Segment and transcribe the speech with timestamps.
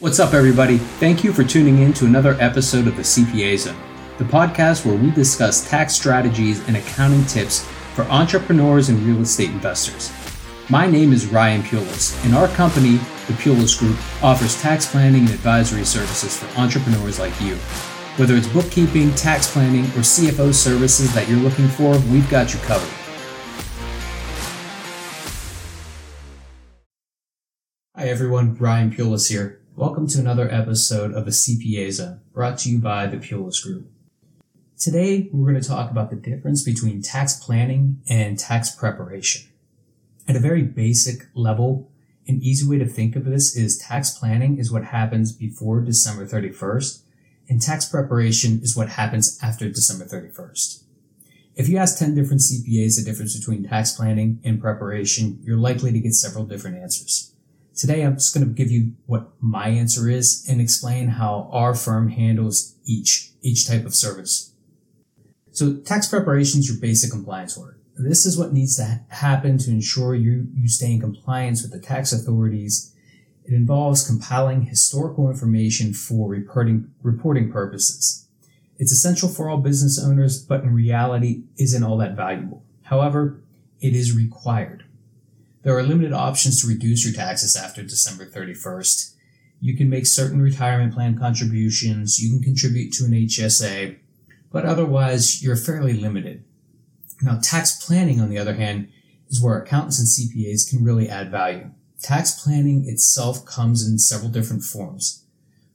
[0.00, 0.78] What's up, everybody?
[0.78, 3.74] Thank you for tuning in to another episode of the CPA Zone,
[4.16, 7.64] the podcast where we discuss tax strategies and accounting tips
[7.96, 10.12] for entrepreneurs and real estate investors.
[10.70, 15.30] My name is Ryan Pulice, and our company, the Pulice Group, offers tax planning and
[15.30, 17.56] advisory services for entrepreneurs like you.
[18.18, 22.60] Whether it's bookkeeping, tax planning, or CFO services that you're looking for, we've got you
[22.60, 22.94] covered.
[27.96, 28.54] Hi, everyone.
[28.54, 29.58] Ryan Pulice here.
[29.78, 33.88] Welcome to another episode of the CPA Zone, brought to you by the Pulice Group.
[34.76, 39.48] Today, we're going to talk about the difference between tax planning and tax preparation.
[40.26, 41.92] At a very basic level,
[42.26, 46.26] an easy way to think of this is tax planning is what happens before December
[46.26, 47.02] 31st,
[47.48, 50.82] and tax preparation is what happens after December 31st.
[51.54, 55.92] If you ask 10 different CPAs the difference between tax planning and preparation, you're likely
[55.92, 57.32] to get several different answers.
[57.78, 61.76] Today, I'm just going to give you what my answer is and explain how our
[61.76, 64.52] firm handles each, each type of service.
[65.52, 67.78] So tax preparation is your basic compliance work.
[67.96, 71.78] This is what needs to happen to ensure you, you stay in compliance with the
[71.78, 72.92] tax authorities.
[73.44, 78.26] It involves compiling historical information for reporting, reporting purposes.
[78.76, 82.64] It's essential for all business owners, but in reality isn't all that valuable.
[82.82, 83.40] However,
[83.80, 84.84] it is required.
[85.68, 89.12] There are limited options to reduce your taxes after December 31st.
[89.60, 93.98] You can make certain retirement plan contributions, you can contribute to an HSA,
[94.50, 96.42] but otherwise you're fairly limited.
[97.20, 98.88] Now, tax planning, on the other hand,
[99.28, 101.70] is where accountants and CPAs can really add value.
[102.00, 105.26] Tax planning itself comes in several different forms.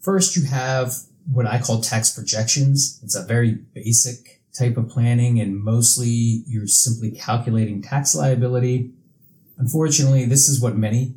[0.00, 0.94] First, you have
[1.30, 2.98] what I call tax projections.
[3.02, 8.94] It's a very basic type of planning and mostly you're simply calculating tax liability
[9.62, 11.14] Unfortunately, this is what many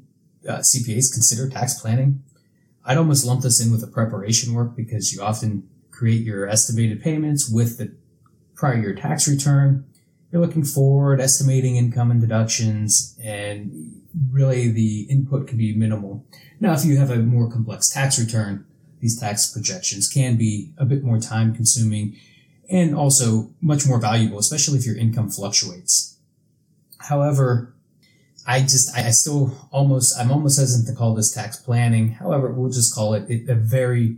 [0.47, 2.21] uh, CPAs consider tax planning.
[2.85, 7.01] I'd almost lump this in with the preparation work because you often create your estimated
[7.01, 7.95] payments with the
[8.53, 9.83] prior year tax return.
[10.31, 16.23] You're looking forward, estimating income and deductions, and really the input can be minimal.
[16.59, 18.63] Now, if you have a more complex tax return,
[18.99, 22.15] these tax projections can be a bit more time consuming
[22.69, 26.19] and also much more valuable, especially if your income fluctuates.
[26.99, 27.74] However,
[28.47, 32.11] I just, I still almost, I'm almost hesitant to call this tax planning.
[32.11, 34.17] However, we'll just call it a very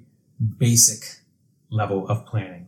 [0.57, 1.21] basic
[1.69, 2.67] level of planning.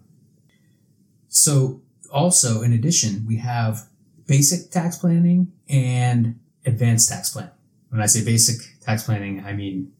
[1.27, 1.81] So
[2.11, 3.87] also, in addition, we have
[4.25, 7.51] basic tax planning and advanced tax planning.
[7.89, 9.91] When I say basic tax planning, I mean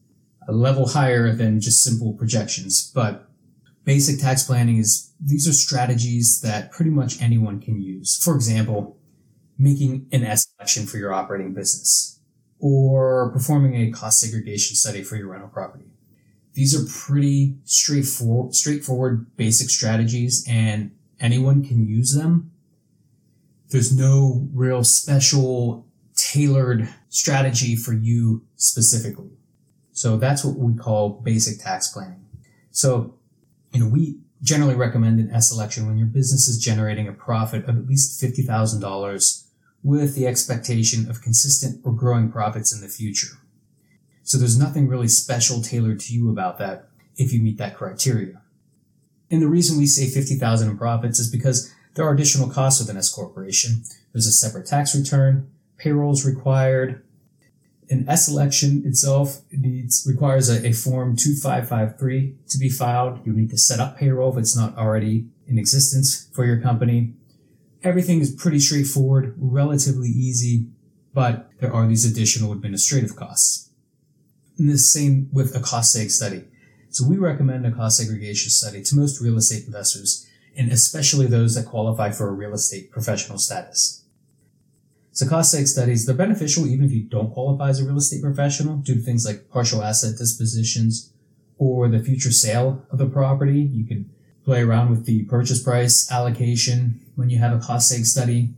[0.48, 3.28] a level higher than just simple projections, but
[3.84, 8.22] basic tax planning is, these are strategies that pretty much anyone can use.
[8.22, 8.96] For example,
[9.60, 12.18] making an S election for your operating business
[12.58, 15.84] or performing a cost segregation study for your rental property.
[16.54, 22.50] These are pretty straightforward, straightforward basic strategies and anyone can use them.
[23.68, 29.30] There's no real special tailored strategy for you specifically.
[29.92, 32.24] So that's what we call basic tax planning.
[32.70, 33.14] So,
[33.72, 37.64] you know, we generally recommend an S election when your business is generating a profit
[37.64, 39.44] of at least $50,000
[39.82, 43.38] with the expectation of consistent or growing profits in the future.
[44.22, 48.42] So there's nothing really special tailored to you about that if you meet that criteria.
[49.30, 52.90] And the reason we say 50,000 in profits is because there are additional costs with
[52.90, 53.82] an S corporation.
[54.12, 57.02] There's a separate tax return, payrolls required.
[57.88, 63.26] An S election itself needs requires a, a form 2553 to be filed.
[63.26, 67.14] You need to set up payroll if it's not already in existence for your company
[67.82, 70.66] everything is pretty straightforward, relatively easy,
[71.12, 73.70] but there are these additional administrative costs.
[74.58, 76.44] And the same with a cost seg study.
[76.90, 80.26] So we recommend a cost segregation study to most real estate investors,
[80.56, 84.04] and especially those that qualify for a real estate professional status.
[85.12, 88.22] So cost seg studies, they're beneficial even if you don't qualify as a real estate
[88.22, 91.12] professional due to things like partial asset dispositions
[91.58, 93.60] or the future sale of the property.
[93.60, 94.10] You can
[94.44, 98.54] play around with the purchase price allocation when you have a cost seg study.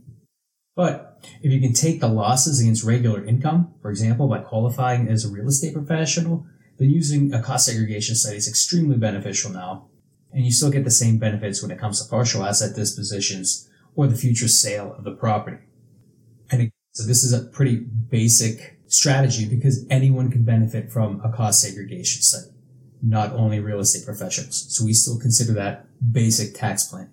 [0.75, 5.23] But if you can take the losses against regular income, for example, by qualifying as
[5.23, 6.45] a real estate professional,
[6.77, 9.87] then using a cost segregation study is extremely beneficial now.
[10.31, 14.07] And you still get the same benefits when it comes to partial asset dispositions or
[14.07, 15.57] the future sale of the property.
[16.49, 21.61] And so this is a pretty basic strategy because anyone can benefit from a cost
[21.61, 22.52] segregation study
[23.03, 24.65] not only real estate professionals.
[24.69, 27.11] So we still consider that basic tax planning.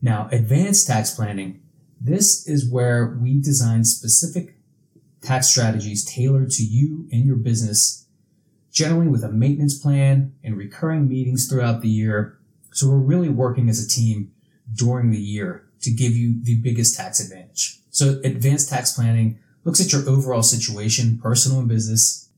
[0.00, 1.60] Now, advanced tax planning,
[2.00, 4.56] this is where we design specific
[5.20, 8.06] tax strategies tailored to you and your business
[8.72, 12.38] generally with a maintenance plan and recurring meetings throughout the year.
[12.72, 14.32] So we're really working as a team
[14.72, 17.80] during the year to give you the biggest tax advantage.
[17.90, 22.30] So advanced tax planning looks at your overall situation, personal and business,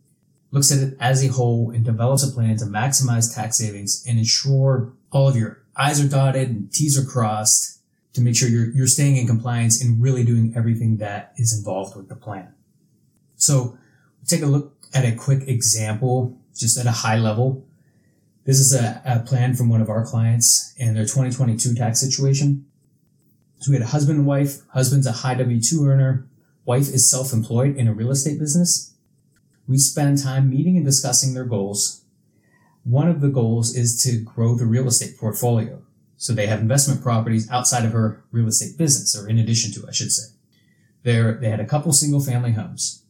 [0.55, 4.19] looks at it as a whole and develops a plan to maximize tax savings and
[4.21, 7.81] ensure all of your I's are dotted and T's are crossed
[8.13, 11.97] to make sure you're, you're staying in compliance and really doing everything that is involved
[11.97, 12.55] with the plan.
[13.35, 13.77] So
[14.25, 17.67] take a look at a quick example, just at a high level.
[18.45, 22.65] This is a, a plan from one of our clients and their 2022 tax situation.
[23.59, 24.59] So we had a husband and wife.
[24.69, 26.29] Husband's a high W-2 earner.
[26.65, 28.94] Wife is self-employed in a real estate business.
[29.67, 32.05] We spend time meeting and discussing their goals.
[32.85, 35.83] One of the goals is to grow the real estate portfolio.
[36.17, 39.89] So they have investment properties outside of her real estate business, or in addition to,
[39.89, 40.35] I should say.
[41.03, 43.03] There, they had a couple single family homes.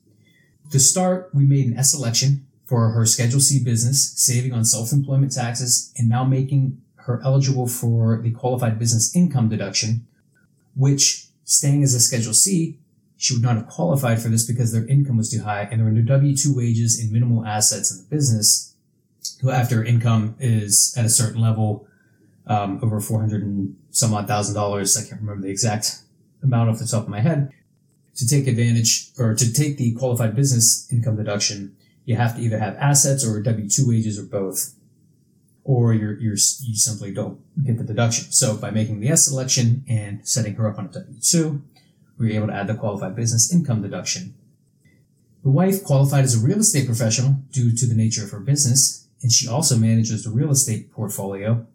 [0.70, 5.32] To start, we made an S election for her Schedule C business, saving on self-employment
[5.32, 10.06] taxes and now making her eligible for the qualified business income deduction,
[10.74, 12.78] which staying as a Schedule C,
[13.24, 15.86] she would not have qualified for this because their income was too high and there
[15.86, 18.74] were no W-2 wages and minimal assets in the business.
[19.40, 21.88] Who after income is at a certain level,
[22.46, 24.94] um, over 400 and some odd thousand dollars.
[24.98, 26.02] I can't remember the exact
[26.42, 27.50] amount off the top of my head
[28.16, 31.74] to take advantage or to take the qualified business income deduction,
[32.04, 34.74] you have to either have assets or W-2 wages or both,
[35.64, 38.30] or you're, you're, you simply don't get the deduction.
[38.32, 41.62] So by making the S election and setting her up on a W-2,
[42.18, 44.34] we were able to add the qualified business income deduction.
[45.42, 49.06] The wife qualified as a real estate professional due to the nature of her business,
[49.22, 51.66] and she also manages the real estate portfolio.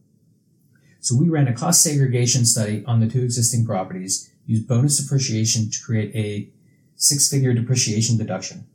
[0.99, 5.69] So we ran a cost segregation study on the two existing properties use bonus depreciation
[5.69, 6.49] to create a
[6.95, 8.65] six figure depreciation deduction.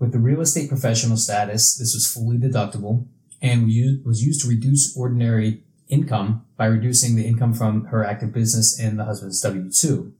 [0.00, 3.06] With the real estate professional status, this was fully deductible
[3.40, 3.66] and
[4.04, 8.98] was used to reduce ordinary income by reducing the income from her active business and
[8.98, 10.12] the husband's W-2.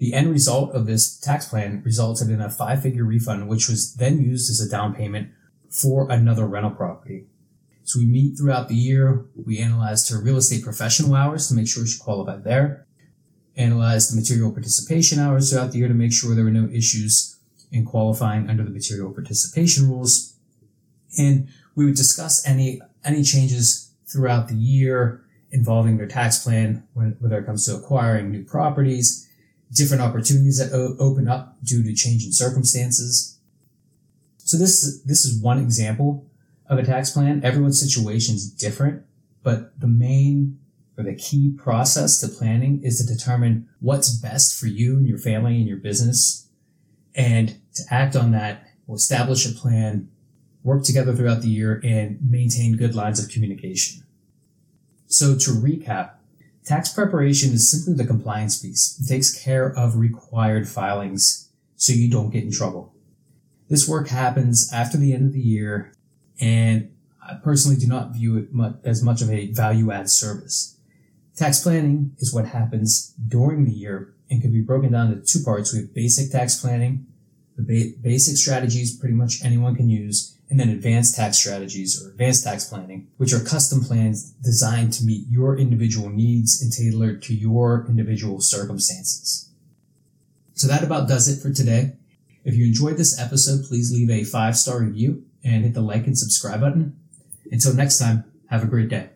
[0.00, 3.94] The end result of this tax plan resulted in a five figure refund, which was
[3.94, 5.28] then used as a down payment
[5.68, 7.26] for another rental property.
[7.84, 9.26] So we meet throughout the year.
[9.46, 12.86] We analyzed her real estate professional hours to make sure she qualified there
[13.56, 17.38] analyzed the material participation hours throughout the year to make sure there were no issues
[17.70, 20.34] in qualifying under the material participation rules.
[21.18, 27.16] And we would discuss any, any changes throughout the year involving their tax plan, when,
[27.20, 29.28] whether it comes to acquiring new properties,
[29.72, 33.38] different opportunities that o- open up due to change in circumstances.
[34.38, 36.26] So this, this is one example
[36.66, 37.44] of a tax plan.
[37.44, 39.02] Everyone's situation is different,
[39.42, 40.58] but the main
[41.00, 45.18] or the key process to planning is to determine what's best for you and your
[45.18, 46.48] family and your business
[47.14, 50.08] and to act on that will establish a plan
[50.62, 54.02] work together throughout the year and maintain good lines of communication
[55.06, 56.12] so to recap
[56.70, 62.10] tax preparation is simply the compliance piece it takes care of required filings so you
[62.10, 62.94] don't get in trouble
[63.68, 65.92] this work happens after the end of the year
[66.40, 66.90] and
[67.30, 68.48] I personally do not view it
[68.84, 70.76] as much of a value add service.
[71.36, 75.44] Tax planning is what happens during the year and can be broken down into two
[75.44, 75.72] parts.
[75.72, 77.06] We have basic tax planning,
[77.56, 82.10] the ba- basic strategies pretty much anyone can use, and then advanced tax strategies or
[82.10, 87.22] advanced tax planning, which are custom plans designed to meet your individual needs and tailored
[87.22, 89.48] to your individual circumstances.
[90.54, 91.92] So that about does it for today.
[92.44, 96.06] If you enjoyed this episode, please leave a five star review and hit the like
[96.06, 96.98] and subscribe button.
[97.50, 99.10] Until next time, have a great day.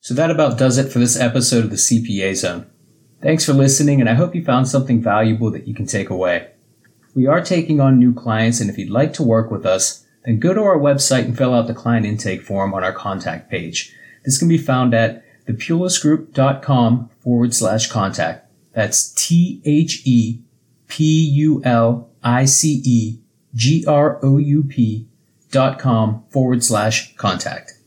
[0.00, 2.66] So that about does it for this episode of the CPA Zone.
[3.20, 6.50] Thanks for listening, and I hope you found something valuable that you can take away.
[7.14, 10.38] We are taking on new clients, and if you'd like to work with us, then
[10.38, 13.94] go to our website and fill out the client intake form on our contact page.
[14.26, 18.46] This can be found at thepulicegroup.com forward slash contact.
[18.74, 20.42] That's T H E
[20.86, 23.18] P U L I C E
[23.54, 25.06] G R O U P
[25.50, 27.77] dot com forward slash contact.